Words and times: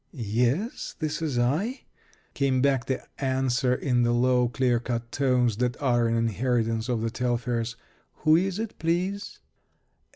"Yes, 0.13 0.95
this 0.97 1.21
is 1.21 1.37
I," 1.37 1.81
came 2.33 2.59
back 2.59 2.87
the 2.87 3.03
answer 3.23 3.75
in 3.75 4.01
the 4.01 4.13
low, 4.13 4.47
clear 4.49 4.79
cut 4.79 5.11
tones 5.11 5.57
that 5.57 5.79
are 5.79 6.07
an 6.07 6.15
inheritance 6.15 6.89
of 6.89 7.01
the 7.01 7.11
Telfairs. 7.11 7.75
"Who 8.23 8.35
is 8.35 8.57
it, 8.57 8.79
please?" 8.79 9.41